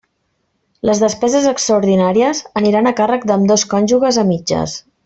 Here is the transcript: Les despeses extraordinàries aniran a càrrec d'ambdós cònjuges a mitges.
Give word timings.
Les 0.89 1.01
despeses 1.03 1.45
extraordinàries 1.51 2.43
aniran 2.63 2.89
a 2.89 2.95
càrrec 3.03 3.31
d'ambdós 3.33 3.71
cònjuges 3.77 4.23
a 4.25 4.29
mitges. 4.33 4.81